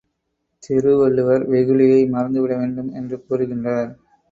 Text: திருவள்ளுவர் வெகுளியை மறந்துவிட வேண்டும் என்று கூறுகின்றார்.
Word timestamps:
திருவள்ளுவர் 0.63 1.43
வெகுளியை 1.49 2.01
மறந்துவிட 2.09 2.53
வேண்டும் 2.57 2.91
என்று 2.93 3.17
கூறுகின்றார். 3.19 3.89